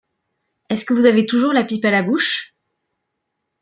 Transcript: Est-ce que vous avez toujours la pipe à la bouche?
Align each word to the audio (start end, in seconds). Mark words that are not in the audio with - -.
Est-ce 0.71 0.83
que 0.83 0.95
vous 0.95 1.05
avez 1.05 1.27
toujours 1.27 1.53
la 1.53 1.63
pipe 1.63 1.85
à 1.85 1.91
la 1.91 2.01
bouche? 2.01 2.55